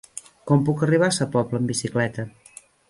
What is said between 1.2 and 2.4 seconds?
Pobla amb bicicleta?